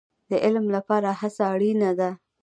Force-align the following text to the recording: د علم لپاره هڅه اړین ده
د 0.29 0.31
علم 0.45 0.65
لپاره 0.75 1.09
هڅه 1.19 1.43
اړین 1.53 1.79
ده 1.99 2.09